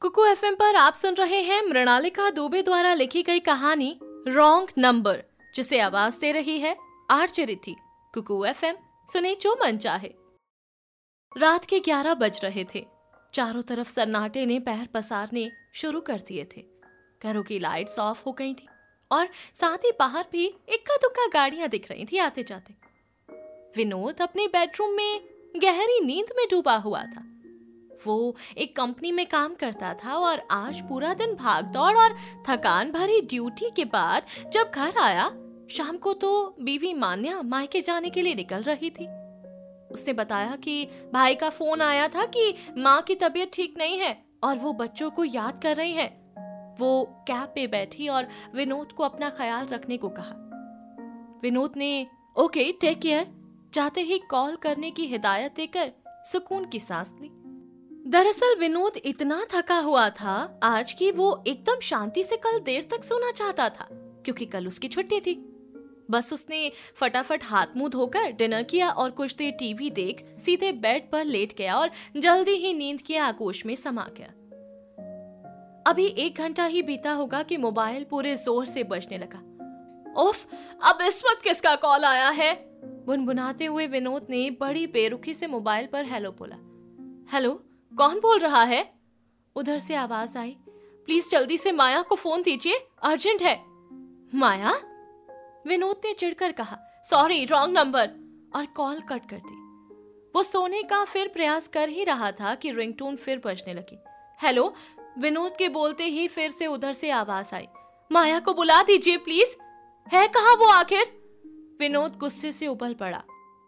[0.00, 5.24] Kuku FM पर आप सुन रहे हैं मृणालिका दुबे द्वारा लिखी गई कहानी रॉन्ग नंबर
[5.54, 6.76] जिसे आवाज़ दे रही है
[7.10, 7.76] आरचे रिथी
[8.14, 8.76] कुकू एफएम
[9.12, 10.14] सुने जो मन चाहे।
[11.36, 12.86] रात के ग्यारह बज रहे थे।
[13.34, 16.66] चारों तरफ़ सन्नाटे ने पैर पसारने शुरू कर दिए थे।
[17.22, 18.68] घरों की लाइट्स ऑफ़ हो गई थी
[19.10, 22.74] और साथ ही बाहर भी इक्का दुक्का गाड़ियाँ दिख रही थी आते जाते
[23.76, 27.24] विनोद अपने बेडरूम में गहरी नींद में डूबा हुआ था।
[28.06, 32.16] वो एक कंपनी में काम करता था और आज पूरा दिन भाग दौड़ और
[32.48, 35.28] थकान भरी ड्यूटी के बाद जब घर आया,
[35.70, 39.06] शाम को तो बीवी मान्या मायके जाने के लिए निकल रही थी।
[39.94, 44.16] उसने बताया कि भाई का फ़ोन आया था कि माँ की तबीयत ठीक नहीं है
[44.42, 46.06] और वो बच्चों को याद कर रही है।
[46.80, 50.34] वो कैब पे बैठी और विनोद को अपना ख्याल रखने को कहा।
[51.42, 52.06] विनोद ने,
[52.36, 53.37] ओके, टेक केयर।
[53.72, 55.90] चाहते ही कॉल करने की हिदायत देकर
[56.24, 57.30] सुकून की सांस ली।
[58.06, 63.04] दरअसल विनोद इतना थका हुआ था आज कि वो एकदम शांति से कल देर तक
[63.04, 63.88] सोना चाहता था,
[64.24, 65.34] क्योंकि कल उसकी छुट्टी थी।
[66.10, 71.10] बस उसने फटाफट हाथ मुँह धोकर डिनर किया और कुछ देर टीवी देख सीधे बेड
[71.10, 74.28] पर लेट गया और जल्दी ही नींद के आगोश में समा गया।
[75.86, 79.38] अभी एक घंटा ही बीता होगा कि मोबाइल पूरे ज़ोर से बजने लगा।
[80.22, 80.46] उफ,
[80.82, 82.67] अब इस वक्त किसका कॉल आया है?
[82.88, 86.56] बुनबुनाते हुए विनोद ने बड़ी बेरुखी से मोबाइल पर हेलो बोला।
[87.32, 87.52] हेलो,
[87.96, 88.94] कौन बोल रहा है?
[89.56, 93.62] उधर से आवाज़ आई। प्लीज़ जल्दी से माया को फ़ोन दीजिए, अर्जेंट है।
[94.38, 94.70] माया?
[95.66, 96.78] विनोद ने चिढ़कर कहा।
[97.10, 98.10] Sorry, wrong number.
[98.56, 99.54] और कॉल कट कर दी।
[100.34, 103.98] वो सोने का फिर प्रयास कर ही रहा था कि रिंगटोन फिर बजने लगी।
[104.42, 104.74] हेलो?
[105.18, 107.66] विनोद के बोलते ही फिर से उधर से आवाज़ आई।
[108.12, 109.56] माया को बुला दीजिए, प्लीज़।
[110.16, 111.17] है कहा वो आखिर?
[111.80, 113.22] विनोद गुस्से से उबल पड़ा।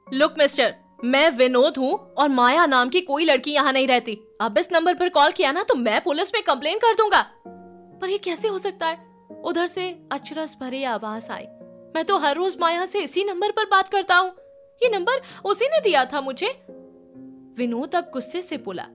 [0.09, 4.59] लुक, मिस्टर, मैं विनोद हूँ और माया नाम की कोई लड़की यहाँ नहीं रहती। अब
[4.59, 7.21] इस नंबर पर कॉल किया ना तो मैं पुलिस में कंप्लेन कर दूँगा।
[8.01, 8.99] पर ये कैसे हो सकता है?
[9.45, 11.45] उधर से अचरस भरी आवाज़ आई।
[11.95, 14.31] मैं तो हर रोज माया से इसी नंबर पर बात करता हूँ।
[14.83, 16.49] ये नंबर उसी ने दिया था मुझे।
[17.59, 18.87] विनोद अब गुस्से से बोला।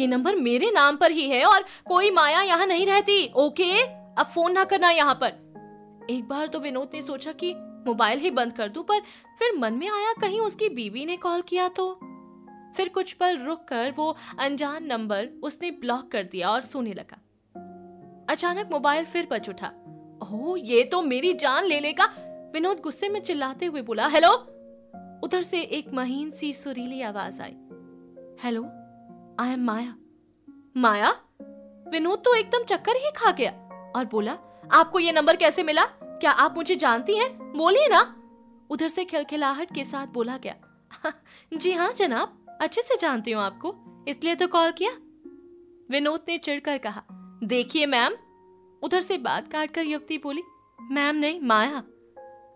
[0.00, 3.82] ये नंबर मेरे नाम पर ही है और कोई माया यहाँ नहीं रहती, ओके?
[3.82, 7.54] अब फ़ोन ना करना यहाँ पर। एक बार तो विनोद ने सोचा कि
[7.86, 9.00] मोबाइल ही बंद कर दूँ, पर
[9.38, 11.92] फिर मन में आया कहीं उसकी बीवी ने कॉल किया तो।
[12.76, 17.18] फिर कुछ पल रुक कर वो अनजान नंबर उसने ब्लॉक कर दिया और सोने लगा।
[18.28, 19.72] अचानक मोबाइल फिर बच उठा।
[20.22, 22.04] ओह, ये तो मेरी जान ले लेगा,
[22.52, 24.32] विनोद गुस्से में चिल्लाते हुए बोला, हेलो?
[25.24, 27.56] उधर से एक महीन सी सुरीली आवाज़ आई।
[28.42, 28.62] Hello,
[29.40, 29.94] I am Maya.
[30.76, 31.10] Maya?
[31.90, 33.50] Vinod तो एकदम चक्कर ही खा गया
[33.96, 34.38] और बोला,
[34.72, 35.82] आपको ये नंबर कैसे मिला?
[36.20, 37.28] क्या आप मुझे जानती हैं?
[37.52, 38.00] बोलिए ना।
[38.70, 41.12] उधर से खिलखिलाहट के साथ बोला गया।
[41.54, 43.74] जी हाँ जनाब। अच्छे से जानती हूँ आपको।
[44.08, 44.90] इसलिए तो कॉल किया।
[45.90, 47.02] विनोद ने चिढ़कर कहा,
[47.44, 48.16] देखिए मैम।
[48.82, 50.42] उधर से बात काट कर युवती बोली,
[50.78, 51.82] मैम नहीं, माया।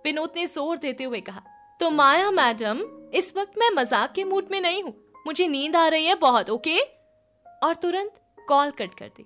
[0.05, 1.43] विनोद ने ज़ोर देते हुए कहा
[1.81, 2.81] तो माया मैडम,
[3.15, 4.95] इस वक्त मैं मज़ाक के मूड में नहीं हूँ।
[5.27, 6.79] मुझे नींद आ रही है बहुत, ओके?
[7.63, 9.23] और तुरंत कॉल कट कर दी।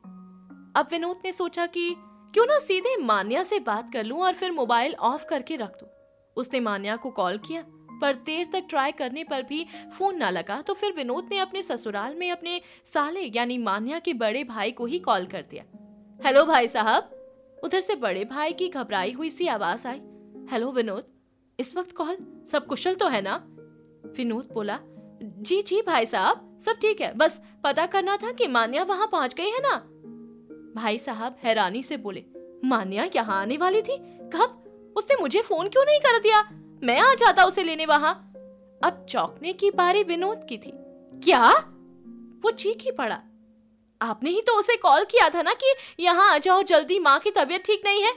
[0.77, 1.89] अब विनोद ने सोचा कि
[2.35, 5.89] क्यों ना सीधे मान्या से बात कर लूँ और फिर मोबाइल ऑफ़ करके रख दूँ।
[6.37, 7.63] उसने मान्या को कॉल किया,
[8.01, 9.67] पर देर तक ट्राई करने पर भी
[9.99, 14.15] फ़ोन ना लगा तो फिर विनोद ने अपने ससुराल में अपने साले, यानी मान्या के
[14.15, 15.65] बड़े भाई को ही कॉल कर दिया।
[16.21, 17.11] हेलो भाई साहब।
[17.65, 20.01] उधर से बड़े भाई की घबराई हुई सी आवाज़ आई।
[20.51, 21.05] हेलो विनोद,
[21.59, 22.17] इस वक्त कॉल?
[22.53, 23.37] सब कुशल तो है ना?
[24.17, 28.83] विनोद बोला, जी जी भाई साहब, सब ठीक है। बस पता करना था कि मान्या
[28.85, 29.83] वहाँ पहुँच गई है ना?
[30.75, 32.25] भाई साहब हैरानी से बोले,
[32.65, 33.97] मान्या, यहाँ आने वाली थी?
[34.33, 34.61] कब?
[34.97, 36.49] उसने मुझे फ़ोन क्यों नहीं कर दिया?
[36.83, 38.33] मैं आ जाता उसे लेने वहाँ।
[38.85, 40.73] अब चौंकने की बारी विनोद की थी।
[41.25, 41.51] क्या?
[42.43, 43.21] वो चीख ही पड़ा।
[44.03, 47.31] आपने ही तो उसे कॉल किया था ना कि यहाँ आ जाओ, जल्दी माँ की
[47.31, 48.13] तबीयत ठीक नहीं है?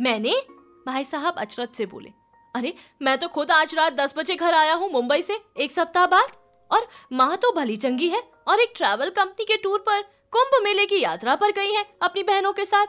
[0.00, 0.42] मैंने?
[0.86, 2.10] भाई साहब अचरत से बोले।
[2.56, 6.06] अरे, मैं तो खुद आज रात दस बजे घर आया हूँ मुंबई से, एक सप्ताह
[6.06, 6.28] बाद।
[6.72, 10.84] और माँ तो भली चंगी है और एक ट्रैवल कंपनी के टूर पर। कुंभ मेले
[10.86, 12.86] की यात्रा पर गई है अपनी बहनों के साथ।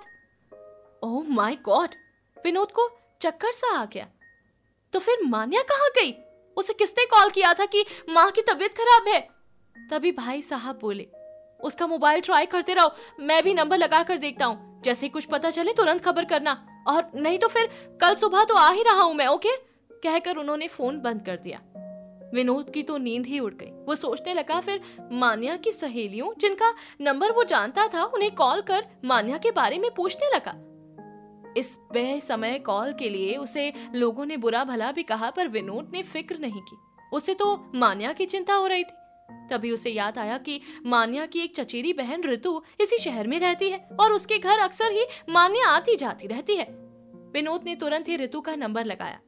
[1.03, 1.95] ओह माय गॉड
[2.37, 2.87] विनोद को
[3.21, 4.07] चक्कर सा आ गया।
[4.93, 6.11] तो फिर मान्या कहाँ गई?
[6.57, 9.19] उसे किसने कॉल किया था कि माँ की तबीयत खराब है?
[9.91, 11.07] तभी भाई साहब बोले,
[11.59, 15.49] उसका मोबाइल ट्राई करते रहो, मैं भी नंबर लगा कर देखता हूँ। जैसे कुछ पता
[15.49, 17.69] चले, तुरंत खबर करना। और नहीं तो फिर
[18.01, 19.55] कल सुबह तो आ ही रहा हूँ मैं ओके
[20.03, 21.61] कहकर उन्होंने फ़ोन बंद कर दिया।
[22.33, 24.81] विनोद की तो नींद ही उड़ गई। वो सोचने लगा, फिर
[25.11, 29.91] मान्या की सहेलियों, जिनका नंबर वो जानता था, उन्हें कॉल कर मान्या के बारे में
[29.91, 30.61] पूछने लगा।
[31.57, 35.91] इस बे समय कॉल के लिए उसे लोगों ने बुरा भला भी कहा, पर विनोद
[35.93, 36.77] ने फ़िक्र नहीं की।
[37.13, 38.95] उसे तो मान्या की चिंता हो रही थी।
[39.51, 43.69] तभी उसे याद आया कि मान्या की एक चचेरी बहन ऋतु इसी शहर में रहती
[43.69, 46.65] है, और उसके घर अक्सर ही मान्या आती जाती रहती है।
[47.33, 49.19] विनोद ने तुरंत ही ऋतु का नंबर लगाया।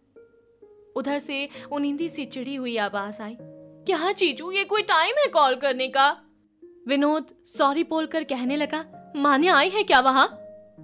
[0.97, 5.55] उधर से उनिंदी सी चिड़ी हुई आवाज़ आई। क्या चीजू, ये कोई टाइम है कॉल
[5.55, 6.09] करने का?
[6.87, 8.85] विनोद सॉरी बोलकर कहने लगा,
[9.15, 10.27] मान्या आई है क्या वहाँ?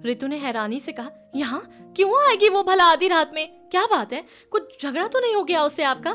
[0.06, 1.92] ऋतु ने हैरानी से कहा, यहाँ?
[1.96, 3.48] क्यों आएगी वो भला आधी रात में?
[3.70, 4.24] क्या बात है?
[4.50, 6.12] कुछ झगड़ा तो नहीं हो गया उससे आपका?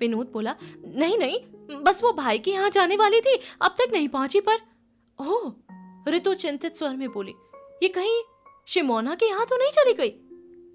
[0.00, 0.54] विनोद बोला,
[0.86, 1.38] नहीं नहीं,
[1.82, 4.58] बस वो भाई के यहाँ जाने वाली थी, अब तक नहीं पहुँची पर।
[5.18, 5.52] ओह!
[6.08, 7.34] ऋतु चिंतित स्वर में बोली,
[7.82, 8.22] ये कहीं
[8.68, 10.08] शिमोना के यहाँ तो नहीं चली गई?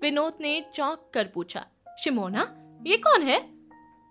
[0.02, 1.66] विनोद ने चौंक कर पूछा
[2.04, 2.56] शिमोना,
[2.88, 3.50] ये कौन है?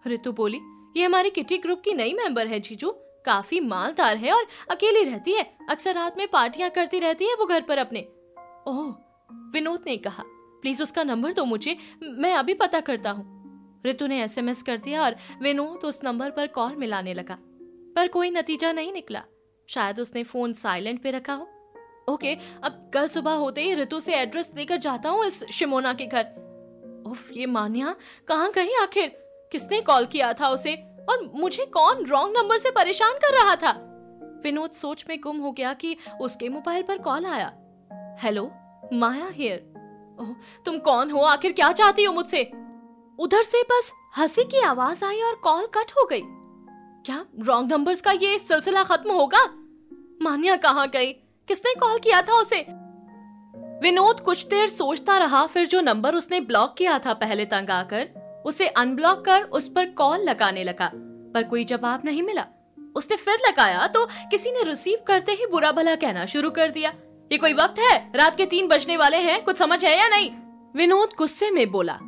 [0.06, 0.60] ऋतु बोली,
[0.96, 2.90] ये हमारी किटी ग्रुप की नई मेंबर है, जीजू।
[3.24, 7.46] काफ़ी मालदार है और अकेली रहती है। अक्सर रात में पार्टियाँ करती रहती है वो
[7.46, 8.00] घर पर अपने।
[8.68, 8.94] ओह,
[9.52, 13.36] विनोद ने कहा, प्लीज़ उसका नंबर दो मुझे, मैं अभी पता करता हूँ।
[13.86, 17.38] ऋतु ने एसएमएस कर दिया और विनोद उस नंबर पर कॉल मिलाने लगा।
[17.96, 19.22] पर कोई नतीजा नहीं निकला।
[19.66, 21.48] शायद उसने फ़ोन साइलेंट पे रखा हो।
[22.08, 26.06] ओके, अब कल सुबह होते ही ऋतु से एड्रेस देकर जाता हूँ इस शिमोना के
[26.06, 26.45] घर।
[27.16, 27.94] उफ, ये मान्या,
[28.28, 29.08] कहाँ गई आखिर?
[29.52, 30.74] किसने कॉल किया था उसे?
[31.10, 33.70] और मुझे कौन रॉन्ग नंबर से परेशान कर रहा था?
[34.44, 37.52] विनोद सोच में गुम हो गया कि उसके मोबाइल पर कॉल आया।
[38.20, 38.50] Hello,
[38.92, 39.72] Maya here.
[40.20, 40.28] ओह,
[40.64, 41.20] तुम कौन हो?
[41.20, 42.50] आखिर क्या चाहती हो मुझसे?
[43.18, 46.22] उधर से बस हँसी की आवाज़ आई और कॉल कट हो गई।
[47.06, 49.44] क्या रॉन्ग नंबर्स का ये सिलसिला खत्म होगा?
[50.22, 51.12] मानिया कहाँ गई?
[51.48, 52.85] किसने कॉल किया था उसे?
[53.82, 58.08] विनोद कुछ देर सोचता रहा, फिर जो नंबर उसने ब्लॉक किया था पहले तंग आकर,
[58.46, 60.90] उसे अनब्लॉक कर उस पर कॉल लगाने लगा,
[61.34, 62.44] पर कोई जवाब नहीं मिला।
[62.96, 66.92] उसने फिर लगाया तो किसी ने रिसीव करते ही बुरा भला कहना शुरू कर दिया।
[67.30, 67.96] ये कोई वक्त है?
[68.16, 70.30] रात के तीन बजने वाले हैं, कुछ समझ है या नहीं?
[70.74, 71.98] विनोद गुस्से में बोला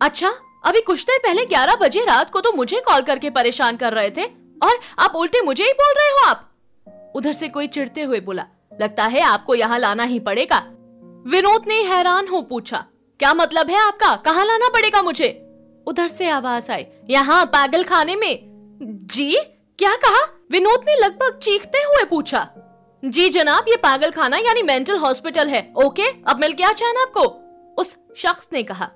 [0.00, 0.32] अच्छा
[0.64, 4.10] अभी कुछ देर पहले ग्यारह बजे रात को तो मुझे कॉल करके परेशान कर रहे
[4.10, 6.50] थे, और आप उल्टे मुझे ही बोल रहे हो आप?
[7.16, 8.46] उधर से कोई चिढ़ते हुए बोला,
[8.80, 10.62] लगता है आपको यहाँ लाना ही पड़ेगा।
[11.24, 12.78] विनोद ने हैरान हो पूछा,
[13.20, 14.14] क्या मतलब है आपका?
[14.16, 15.28] कहाँ लाना पड़ेगा मुझे?
[15.86, 18.38] उधर से आवाज़ आई, यहाँ, पागल खाने में?
[19.06, 19.34] जी?
[19.78, 20.20] क्या कहा?
[20.50, 22.48] विनोद ने लगभग चीखते हुए पूछा,
[23.02, 26.08] जी जनाब, ये पागल खाना यानी मेंटल हॉस्पिटल है, ओके?
[26.26, 27.26] अब मिल गया चैन आपको?
[27.78, 28.90] उस शख्स ने कहा।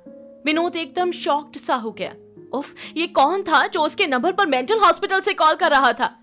[0.46, 2.14] विनोद एकदम शॉक्ड सा हो गया,
[2.52, 6.14] उफ, ये कौन था जो उसके नंबर पर मेंटल हॉस्पिटल से कॉल कर रहा था?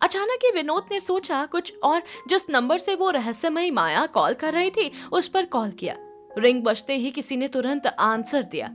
[0.00, 4.52] अचानक ही विनोद ने सोचा कुछ और। जिस नंबर से वो रहस्यमयी माया कॉल कर
[4.52, 5.96] रही थी, उस पर कॉल किया।
[6.38, 8.66] रिंग बजते ही किसी ने तुरंत आंसर दिया।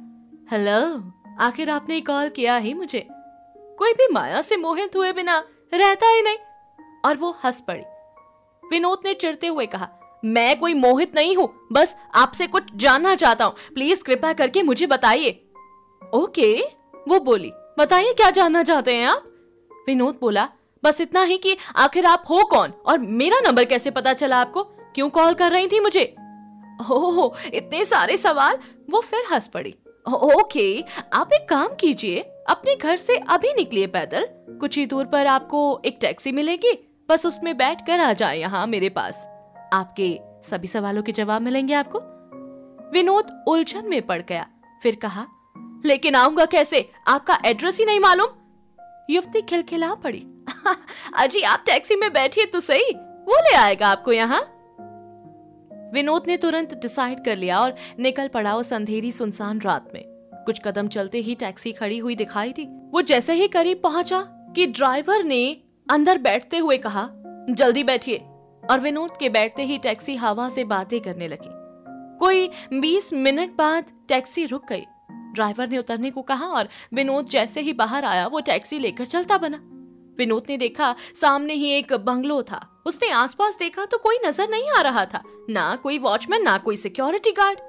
[0.52, 1.12] हेलो,
[1.46, 3.08] आखिर आपने कॉल किया ही मुझे।
[3.80, 5.38] कोई भी माया से मोहित हुए बिना
[5.74, 6.38] रहता ही नहीं।
[7.06, 7.84] और वो हंस पड़ी।
[8.64, 9.90] विनोद ने चिढ़ते हुए कहा,
[10.26, 14.88] मैं कोई मोहित नहीं हूँ, बस आपसे कुछ जानना चाहता हूँ। प्लीज़ कृपा करके मुझे
[14.88, 15.30] बताइए।
[16.14, 16.54] ओके,
[17.08, 19.24] वो बोली, बताइए क्या जानना चाहते हैं आप?
[19.88, 20.50] विनोद बोला
[20.86, 22.74] बस इतना ही कि आखिर आप हो कौन?
[22.86, 24.64] और मेरा नंबर कैसे पता चला आपको?
[24.64, 26.16] क्यों कॉल कर रही थी मुझे?
[26.92, 28.58] ओह, इतने सारे सवाल।
[28.90, 29.76] वो फिर हंस पड़ी।
[30.14, 30.84] ओके,
[31.14, 34.28] आप एक काम कीजिए। अपने घर से अभी निकलिए पैदल।
[34.60, 38.68] कुछ ही दूर पर आपको एक टैक्सी मिलेगी। बस उसमें बैठ कर आ जाए यहाँ
[38.68, 39.26] मेरे पास।
[39.74, 42.00] आपके सभी सवालों के जवाब मिलेंगे आपको?
[42.92, 44.48] विनोद उलझन में पड़ गया।
[44.84, 45.28] फिर कहा,
[45.86, 46.90] लेकिन आऊँगा कैसे?
[47.08, 48.28] आपका एड्रेस ही नहीं मालूम?
[49.10, 50.28] युवती खिलखिला पड़ी।
[51.18, 54.52] अजी आप टैक्सी में बैठिए तो सही। वो ले आएगा आपको यहाँ।
[55.94, 60.04] विनोद ने तुरंत डिसाइड कर लिया और निकल पड़ा उस अंधेरी सुनसान रात में।
[60.46, 64.22] कुछ कदम चलते ही टैक्सी खड़ी हुई दिखाई दी। वो जैसे ही करीब पहुँचा
[64.56, 67.10] कि ड्राइवर ने अंदर बैठते हुए कहा
[67.50, 68.18] जल्दी बैठिए।
[68.72, 71.50] और विनोद के बैठते ही टैक्सी हवा से बातें करने लगी।
[72.20, 74.86] कोई 20 मिनट बाद टैक्सी रुक गई।
[75.36, 79.38] ड्राइवर ने उतरने को कहा और विनोद जैसे ही बाहर आया, वो टैक्सी लेकर चलता
[79.38, 79.58] बना।
[80.18, 84.70] विनोद ने देखा, सामने ही एक बंगलो था। उसने आसपास देखा तो कोई नज़र नहीं
[84.70, 87.60] आ रहा था, ना कोई वॉचमैन, ना कोई सिक्योरिटी गार्ड।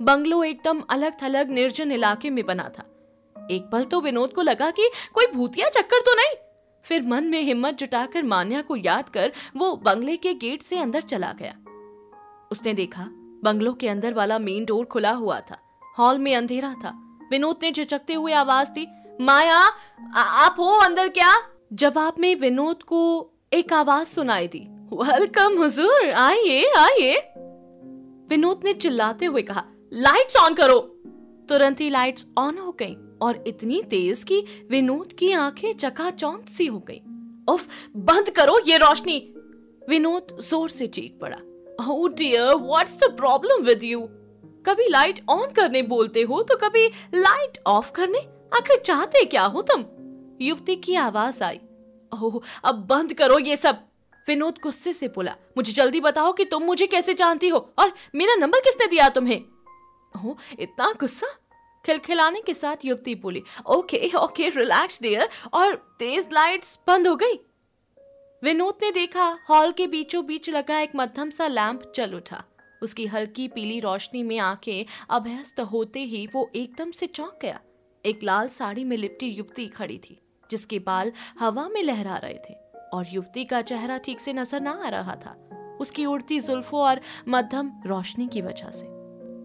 [0.00, 2.84] बंगलो एकदम अलग थलग निर्जन इलाके में बना था।
[3.36, 6.34] एक पल तो विनोद को लगा कि कोई भूतिया चक्कर तो नहीं।
[6.84, 11.00] फिर मन में हिम्मत जुटाकर मान्या को याद कर वो बंगले के गेट से अंदर
[11.02, 11.54] चला गया।
[12.50, 13.08] उसने देखा,
[13.44, 15.58] बंगलो के अंदर वाला मेन डोर खुला हुआ था।
[15.98, 16.90] हॉल में अंधेरा था।
[17.30, 18.86] विनोद ने झिझकते हुए आवाज़ दी
[19.20, 21.32] माया आ, आप हो अंदर क्या?
[21.72, 27.14] जवाब में विनोद को एक आवाज़ सुनाई दी वेलकम हुजूर आइए आइए।
[28.30, 30.78] विनोद ने चिल्लाते हुए कहा लाइट्स ऑन करो!
[31.48, 36.66] तुरंत ही लाइट्स ऑन हो गई और इतनी तेज कि विनोद की आँखें चकाचौंध सी
[36.66, 37.00] हो गई।
[37.48, 39.18] उफ बंद करो ये रोशनी!
[39.88, 41.38] विनोद ज़ोर से चीख पड़ा
[41.82, 44.00] oh dear, what's the problem with you?
[44.66, 48.18] कभी लाइट ऑन करने बोलते हो तो कभी लाइट ऑफ़ करने?
[48.54, 49.84] आखिर चाहते क्या हो तुम?
[50.40, 51.60] युवती की आवाज़ आई।
[52.12, 53.84] ओह, अब बंद करो ये सब।
[54.26, 58.34] विनोद गुस्से से बोला, मुझे जल्दी बताओ कि तुम मुझे कैसे जानती हो, और मेरा
[58.34, 59.40] नंबर किसने दिया तुम्हें?
[60.14, 61.26] ओह, इतना गुस्सा?
[61.84, 67.38] खिलखिलाने के साथ युवती बोली, ओके ओके रिलैक्स डियर और तेज लाइट्स बंद हो गई।
[68.42, 72.42] विनोद ने देखा हॉल के बीचों बीच लगा एक मध्यम सा लैंप चल उठा।
[72.82, 77.60] उसकी हल्की पीली रोशनी में आँखें अभ्यस्त होते ही वो एकदम से चौंक गया।
[78.04, 80.18] एक लाल साड़ी में लिपटी युवती खड़ी थी,
[80.50, 82.54] जिसके बाल हवा में लहरा रहे थे
[82.92, 85.36] और युवती का चेहरा ठीक से नज़र ना आ रहा था।
[85.80, 88.86] उसकी उड़ती जुल्फों और मध्यम रोशनी की वजह से।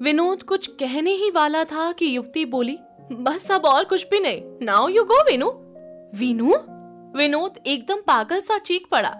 [0.04, 2.78] विनोद कुछ कहने ही वाला था कि युवती बोली,
[3.12, 5.50] बस अब और कुछ भी नहीं। Now you go Vinu.
[6.20, 6.56] Vinu?
[7.18, 9.16] Vinod एकदम पागल सा चीख पड़ा।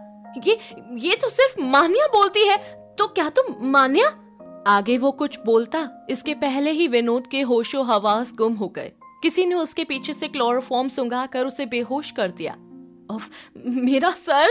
[0.48, 0.58] ये
[0.94, 4.22] ये तो सिर्फ़ मानिया बोलती है। तो क्या तुम मान्या?
[4.68, 9.46] आगे वो कुछ बोलता इसके पहले ही विनोद के होशो हवास गुम हो गए। किसी
[9.46, 12.54] ने उसके पीछे से क्लोरोफॉर्म सुंगा कर उसे बेहोश कर दिया।
[13.16, 14.46] उफ, मेरा सर!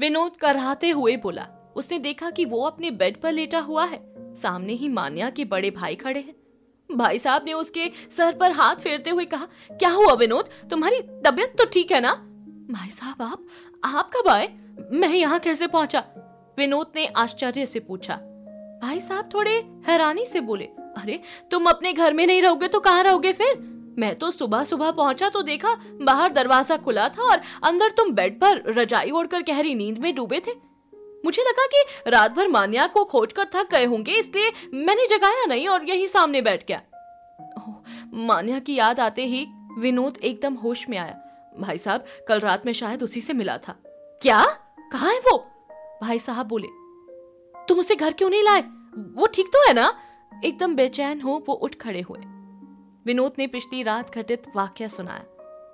[0.00, 4.72] विनोद कराते हुए बोला। उसने देखा कि वो अपने बेड पर लेटा हुआ है। सामने
[4.72, 6.34] ही मान्या के बड़े भाई खड़े हैं।
[6.96, 10.68] भाई साहब ने उसके सर पर हाथ फेरते हुए कहा क्या हुआ विनोद?
[10.70, 12.12] तुम्हारी तबीयत तो ठीक है ना?
[12.70, 13.44] भाई साहब आप
[13.84, 14.58] आप कब आए?
[14.92, 16.04] मैं यहाँ कैसे पहुँचा?
[16.58, 18.14] विनोद ने आश्चर्य से पूछा,
[18.82, 19.52] भाई साहब थोड़े
[19.86, 21.20] हैरानी से बोले, अरे,
[21.50, 23.56] तुम अपने घर में नहीं रहोगे तो कहाँ रहोगे फिर?
[23.98, 28.38] मैं तो सुबह सुबह पहुँचा तो देखा बाहर दरवाज़ा खुला था और अंदर तुम बेड
[28.40, 30.52] पर रजाई ओढ़कर गहरी नींद में डूबे थे।
[31.24, 35.44] मुझे लगा कि रात भर मान्या को खोज कर थक गए होंगे, इसलिए मैंने जगाया
[35.46, 36.80] नहीं और यही सामने बैठ गया।
[38.24, 39.46] मान्या की याद आते ही
[39.78, 41.18] विनोद एकदम होश में आया,
[41.56, 43.76] भाई साहब, कल रात में शायद उसी से मिला था।
[44.22, 44.44] क्या?
[44.92, 45.38] कहा है वो?
[46.04, 46.68] भाई साहब बोले,
[47.68, 48.60] तुम उसे घर क्यों नहीं लाए?
[49.14, 49.92] वो ठीक तो है ना?
[50.44, 52.18] एकदम बेचैन हो वो उठ खड़े हुए।
[53.06, 55.24] विनोद ने पिछली रात घटित वाक्य सुनाया।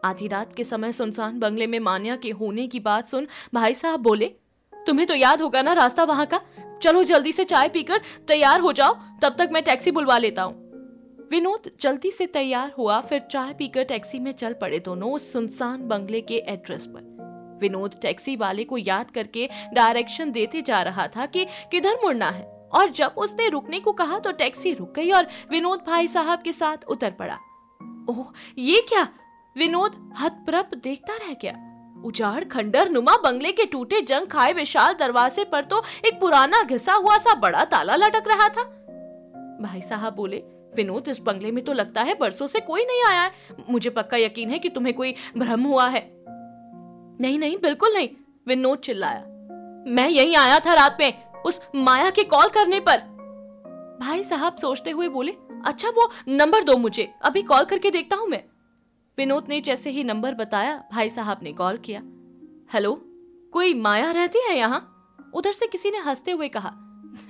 [0.05, 4.01] आधी रात के समय सुनसान बंगले में मान्या के होने की बात सुन भाई साहब
[4.01, 4.27] बोले,
[4.73, 6.41] तुम्हें तो याद होगा ना रास्ता वहाँ का?
[6.83, 11.29] चलो जल्दी से चाय पीकर तैयार हो जाओ, तब तक मैं टैक्सी बुलवा लेता हूँ।
[11.31, 15.89] विनोद जल्दी से तैयार हुआ, फिर चाय पीकर टैक्सी में चल पड़े दोनों उस सुनसान
[15.89, 17.10] बंगले के एड्रेस पर।
[17.61, 22.45] विनोद टैक्सी वाले को याद करके डायरेक्शन देते जा रहा था कि किधर मुड़ना है।
[22.75, 26.53] और जब उसने रुकने को कहा तो टैक्सी रुक गई और विनोद भाई साहब के
[26.53, 27.39] साथ उतर पड़ा।
[28.11, 28.27] ओह,
[28.59, 29.09] ये क्या?
[29.57, 31.55] विनोद हतप्रभ देखता रह गया।
[32.05, 36.93] उजाड़ खंडर नुमा बंगले के टूटे जंग खाए विशाल दरवाजे पर तो एक पुराना घिसा
[36.93, 38.65] हुआ सा बड़ा ताला लटक रहा था।
[39.63, 40.37] भाई साहब बोले,
[40.77, 43.31] विनोद, इस बंगले में तो लगता है बरसों से कोई नहीं आया है।
[43.71, 46.01] मुझे पक्का यकीन है कि तुम्हें कोई भ्रम हुआ है।
[47.21, 48.09] नहीं नहीं, बिल्कुल नहीं।
[48.47, 49.21] विनोद चिल्लाया।
[49.87, 52.99] मैं यही आया था रात में, उस माया के कॉल करने पर।
[54.01, 55.33] भाई साहब सोचते हुए बोले
[55.67, 58.45] अच्छा वो नंबर दो मुझे, अभी कॉल करके देखता हूँ मैं।
[59.19, 62.01] विनोद ने जैसे ही नंबर बताया, भाई साहब ने कॉल किया।
[62.73, 62.93] हेलो,
[63.53, 64.97] कोई माया रहती है यहाँ?
[65.35, 66.73] उधर से किसी ने हँसते हुए कहा,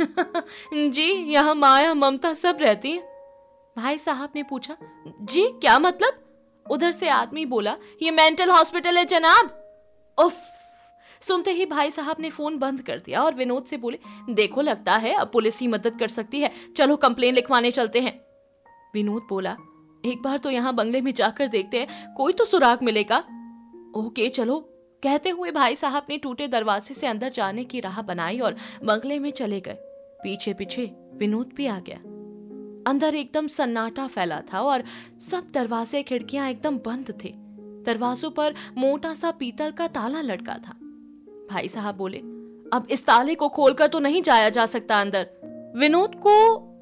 [0.75, 3.03] जी, यहाँ माया, ममता सब रहती हैं।
[3.79, 4.77] भाई साहब ने पूछा,
[5.21, 6.13] जी, क्या मतलब?
[6.71, 9.60] उधर से आदमी बोला, ये मेंटल हॉस्पिटल है जनाब।
[10.21, 10.39] उफ।
[11.21, 13.99] सुनते ही भाई साहब ने फ़ोन बंद कर दिया और विनोद से बोले,
[14.31, 18.21] देखो, लगता है अब पुलिस ही मदद कर सकती है। चलो, कंप्लेन लिखवाने चलते हैं।
[18.95, 19.57] विनोद बोला,
[20.05, 23.19] एक बार तो यहाँ बंगले में जाकर देखते हैं, कोई तो सुराग मिलेगा?
[23.97, 24.59] ओके, चलो।
[25.03, 29.19] कहते हुए भाई साहब ने टूटे दरवाजे से अंदर जाने की राह बनाई और बंगले
[29.19, 29.77] में चले गए।
[30.23, 31.97] पीछे पीछे विनोद भी आ गया।
[32.91, 34.85] अंदर एकदम सन्नाटा फैला था और
[35.31, 37.35] सब दरवाजे, खिड़कियाँ एकदम बंद थे।
[37.87, 40.73] दरवाजों पर मोटा सा पीतल का ताला लटका था।
[41.51, 42.19] भाई साहब बोले,
[42.73, 45.27] अब इस ताले को खोलकर तो नहीं जाया जा सकता अंदर।
[45.77, 46.35] विनोद को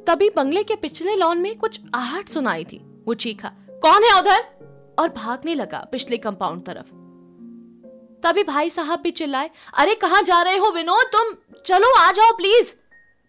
[0.09, 4.95] तभी बंगले के पिछले लॉन में कुछ आहट सुनाई थी। वो चीखा, कौन है उधर?
[4.99, 6.95] और भागने लगा पिछले कंपाउंड तरफ़।
[8.23, 11.05] तभी भाई साहब भी चिल्लाए, अरे कहा जा रहे हो विनोद?
[11.07, 12.75] तुम चलो आ जाओ, प्लीज़।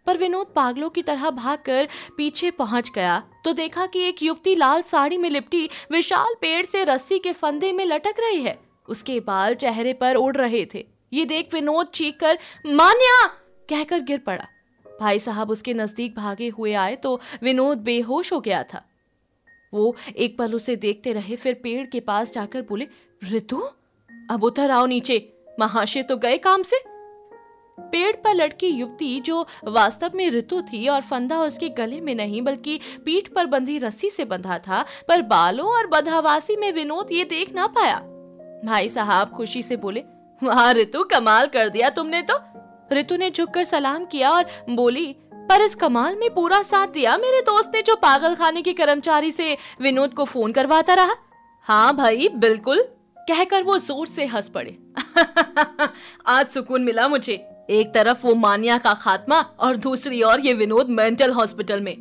[0.10, 1.88] पर विनोद पागलों की तरह भागकर
[2.18, 6.84] पीछे पहुँच गया। तो देखा कि एक युवती लाल साड़ी में लिपटी विशाल पेड़ से
[6.84, 8.58] रस्सी के फंदे में लटक रही है।
[8.90, 12.38] उसके बाल चेहरे पर उड़ रहे थे। ये देख विनोद चीख कर
[12.68, 13.26] मान्या!
[13.70, 14.48] कहकर गिर पड़ा।
[14.86, 18.86] भाई साहब उसके नज़दीक भागे हुए आए तो विनोद बेहोश हो गया था।
[19.74, 22.88] वो एक पल उसे देखते रहे, फिर पेड़ के पास जाकर बोले,
[23.32, 23.64] ऋतु,
[24.32, 25.28] अब उतर आओ नीचे।
[25.60, 26.89] महाशय तो गए काम से।
[27.92, 32.42] पेड़ पर लड़की युवती जो वास्तव में ऋतु थी और फंदा उसके गले में नहीं,
[32.42, 37.24] बल्कि पीठ पर बंधी रस्सी से बंधा था, पर बालों और बदहवासी में विनोद ये
[37.24, 38.00] देख ना पाया।
[38.66, 40.04] भाई साहब खुशी से बोले,
[40.44, 42.40] वाह, ऋतु, कमाल कर दिया तुमने तो।
[42.94, 45.16] ऋतु ने झुककर सलाम किया और बोली,
[45.50, 49.32] पर इस कमाल में पूरा साथ दिया मेरे दोस्त ने जो पागल खाने के कर्मचारी
[49.32, 51.16] से विनोद को फ़ोन करवाता रहा?
[51.62, 52.82] हाँ भाई, बिल्कुल,
[53.18, 54.78] कहकर वो ज़ोर से हंस पड़े।
[56.28, 60.90] आज सुकून मिला मुझे। एक तरफ़ वो मानिया का खात्मा और दूसरी ओर ये विनोद
[60.90, 61.96] मेंटल हॉस्पिटल में।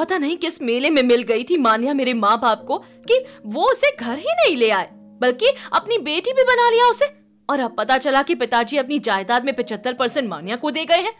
[0.00, 3.64] पता नहीं किस मेले में मिल गई थी मानिया मेरे माँ बाप को कि वो
[3.64, 7.06] उसे घर ही नहीं ले आए, बल्कि अपनी बेटी भी बना लिया उसे।
[7.48, 11.00] और अब पता चला कि पिताजी अपनी जायदाद में पिछहत्तर परसेंट मानिया को दे गए
[11.00, 11.12] हैं।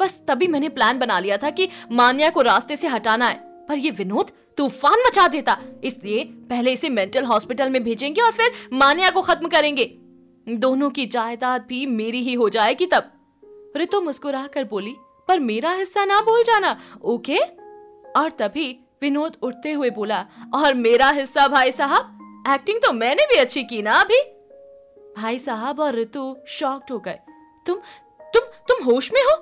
[0.00, 3.36] बस तभी मैंने प्लान बना लिया था कि मानिया को रास्ते से हटाना है,
[3.68, 8.52] पर ये विनोद तूफ़ान मचा देता। इसलिए पहले इसे मेंटल हॉस्पिटल में भेजेंगे और फिर
[8.72, 9.84] मानिया को खत्म करेंगे।
[10.46, 13.10] दोनों की जायदाद भी मेरी ही हो जाएगी तब।
[13.74, 14.94] रितु मुस्कुरा कर बोली,
[15.28, 17.38] पर मेरा हिस्सा ना भूल जाना, ओके?
[18.16, 18.68] और तभी
[19.02, 23.82] विनोद उठते हुए बोला, और मेरा हिस्सा भाई साहब एक्टिंग तो मैंने भी अच्छी की
[23.82, 24.20] ना अभी?
[25.16, 27.18] भाई साहब और ऋतु शॉक्ड हो गए
[27.66, 27.76] तुम
[28.34, 29.36] तुम तुम होश में हो?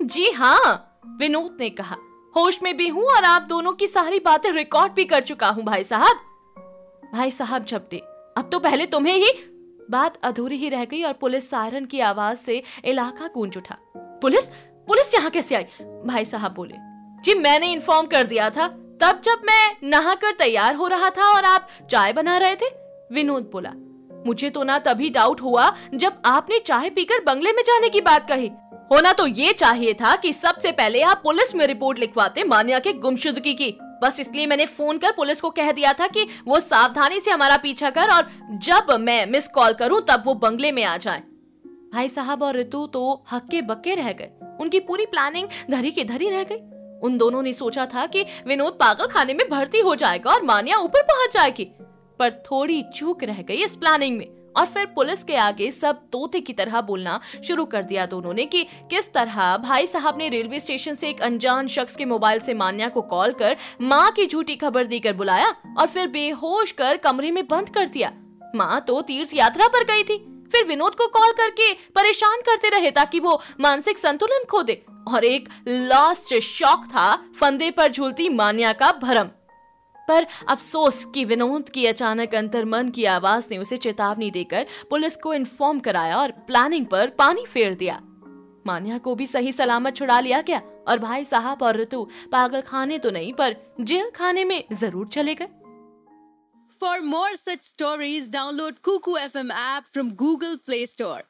[0.00, 0.86] जी हाँ
[1.18, 1.96] विनोद ने कहा,
[2.36, 5.64] होश में भी हूँ और आप दोनों की सारी बातें रिकॉर्ड भी कर चुका हूँ
[5.64, 6.20] भाई साहब।
[7.12, 7.96] भाई साहब झपटे,
[8.36, 9.32] अब तो पहले तुम्हें ही
[9.90, 14.44] बात अधूरी ही रह गई और पुलिस सायरन की आवाज़ से इलाका गूंज उठा। पुलिस?
[14.88, 15.64] पुलिस यहाँ कैसे आई?
[16.06, 16.74] भाई साहब बोले,
[17.24, 18.68] जी, मैंने इन्फॉर्म कर दिया था।
[19.00, 22.68] तब जब मैं नहाकर तैयार हो रहा था और आप चाय बना रहे थे?
[23.12, 23.72] विनोद बोला,
[24.26, 28.28] मुझे तो ना तभी डाउट हुआ जब आपने चाय पीकर बंगले में जाने की बात
[28.28, 28.50] कही।
[28.92, 32.92] होना तो ये चाहिए था कि सबसे पहले आप पुलिस में रिपोर्ट लिखवाते मानिया के
[32.92, 33.70] गुमशुदगी की।
[34.02, 37.56] बस इसलिए मैंने फ़ोन कर पुलिस को कह दिया था कि वो सावधानी से हमारा
[37.56, 41.22] पीछा कर और जब मैं मिस कॉल करूँ, तब वो बंगले में आ जाए।
[41.92, 44.30] भाई साहब और ऋतु तो हक्के बक्के रह गए।
[44.60, 46.56] उनकी पूरी प्लानिंग धरी की धरी रह गई।
[47.00, 50.76] उन दोनों ने सोचा था कि विनोद पागल खाने में भर्ती हो जाएगा और मानिया
[50.76, 51.64] ऊपर पहुँच जाएगी।
[52.18, 56.40] पर थोड़ी चूक रह गई इस प्लानिंग में। और फिर पुलिस के आगे सब तोते
[56.40, 60.60] की तरह बोलना शुरू कर दिया दोनों ने कि किस तरह भाई साहब ने रेलवे
[60.60, 64.56] स्टेशन से एक अनजान शख्स के मोबाइल से मान्या को कॉल कर माँ की झूठी
[64.56, 68.12] खबर देकर बुलाया और फिर बेहोश कर कमरे में बंद कर दिया।
[68.56, 70.18] माँ तो तीर्थ यात्रा पर गई थी।
[70.52, 75.24] फिर विनोद को कॉल करके परेशान करते रहे ताकि वो मानसिक संतुलन खो दे। और
[75.24, 79.28] एक लास्ट शॉक था, फंदे पर झूलती मान्या का भरम।
[80.10, 85.34] पर अफसोस कि विनोद की अचानक अंतर्मन की आवाज़ ने उसे चेतावनी देकर पुलिस को
[85.34, 88.00] इन्फॉर्म कराया और प्लानिंग पर पानी फेर दिया
[88.66, 92.98] मान्या को भी सही सलामत छुड़ा लिया गया और भाई साहब और ऋतु पागल खाने
[92.98, 95.48] तो नहीं, पर जेल खाने में ज़रूर चले गए
[96.80, 101.29] for more such such download Kuku F M app from Google Play Store.